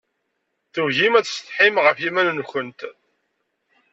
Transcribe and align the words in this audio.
Tugimt 0.73 1.17
ad 1.19 1.25
tsetḥimt 1.25 1.81
ɣef 1.85 1.97
yiman-nkent. 1.99 2.79